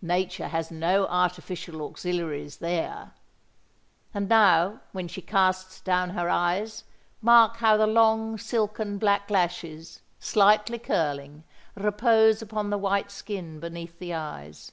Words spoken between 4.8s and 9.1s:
when she casts down her eyes, mark how the long, silken